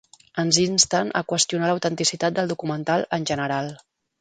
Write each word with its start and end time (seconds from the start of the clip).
Ens 0.43 0.57
insten 0.63 1.11
a 1.19 1.21
qüestionar 1.33 1.69
l'autenticitat 1.73 2.39
del 2.41 2.51
documental 2.55 3.07
en 3.19 3.29
general. 3.33 3.71